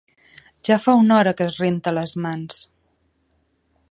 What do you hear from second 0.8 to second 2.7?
fa una hora que es renta les mans.